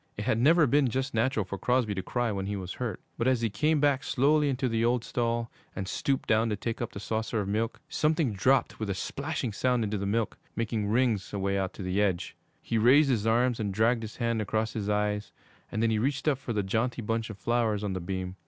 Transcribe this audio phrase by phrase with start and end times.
[0.17, 3.27] It had never been just natural for Crosby to cry when he was hurt; but
[3.27, 6.91] as he came slowly back into the old stall and stooped down to take up
[6.93, 11.31] the saucer of milk, something dropped with a splashing sound into the milk, making rings
[11.33, 12.35] away out to the edge.
[12.63, 15.31] He raised his arm and dragged his hand across his eyes,
[15.71, 18.37] and then he reached up for the jaunty bunch of flowers on the beam.